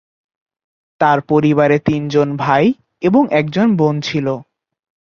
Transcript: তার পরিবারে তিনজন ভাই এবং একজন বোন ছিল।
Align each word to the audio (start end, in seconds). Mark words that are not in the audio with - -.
তার 1.01 1.19
পরিবারে 1.21 1.77
তিনজন 1.79 2.27
ভাই 2.37 2.65
এবং 3.01 3.23
একজন 3.31 3.67
বোন 3.75 3.95
ছিল। 4.01 4.27